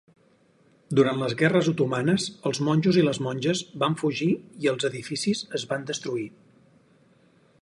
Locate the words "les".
1.23-1.35, 3.05-3.21